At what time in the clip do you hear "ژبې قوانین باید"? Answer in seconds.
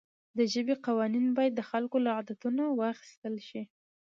0.53-1.53